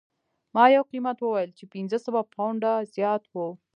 ما 0.55 0.63
یو 0.75 0.83
قیمت 0.91 1.17
وویل 1.21 1.51
چې 1.57 1.63
پنځه 1.73 1.97
سوه 2.05 2.21
پونډه 2.33 2.73
زیات 2.93 3.23
و 3.33 3.35